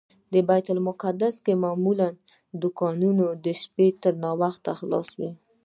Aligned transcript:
په 0.31 0.39
بیت 0.47 0.67
المقدس 0.73 1.35
کې 1.45 1.53
معمولا 1.63 2.09
دوکانونه 2.61 3.25
د 3.45 3.47
شپې 3.61 3.87
تر 4.03 4.13
ناوخته 4.23 4.71
خلاص 4.79 5.07
وي. 5.19 5.31